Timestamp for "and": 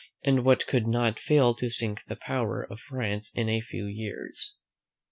0.23-0.43